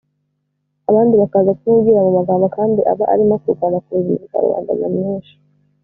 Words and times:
abandi 0.89 1.13
bakaza 1.21 1.55
kubimubwira 1.57 1.99
mu 2.05 2.11
magambo 2.17 2.45
kandi 2.57 2.81
aba 2.91 3.05
arimo 3.13 3.35
kurwana 3.41 3.77
ku 3.85 3.89
buzima 3.95 4.25
bwa 4.27 4.39
rubanda 4.43 4.71
nyamwinshi 4.79 5.33